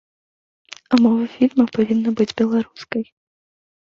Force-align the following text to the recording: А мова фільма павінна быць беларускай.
А 0.95 0.97
мова 1.05 1.25
фільма 1.33 1.65
павінна 1.75 2.13
быць 2.21 2.27
беларускай. 2.41 3.03